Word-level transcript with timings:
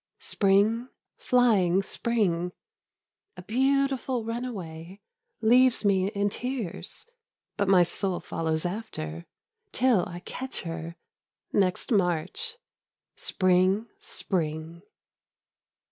Spring, 0.17 0.89
Flying 1.19 1.83
Spring, 1.83 2.53
A 3.37 3.43
beautiful 3.43 4.25
runaway, 4.25 4.99
Leaves 5.41 5.85
me 5.85 6.07
in 6.07 6.29
tears, 6.31 7.05
But 7.55 7.67
my 7.67 7.83
soul 7.83 8.19
follows 8.19 8.65
after, 8.65 9.27
Till 9.71 10.03
I 10.09 10.21
catch 10.21 10.61
her. 10.63 10.95
Next 11.53 11.91
March. 11.91 12.57
Spring, 13.15 13.89
Spring 13.99 14.81